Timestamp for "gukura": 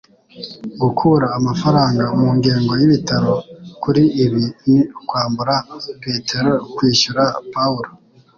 0.81-1.27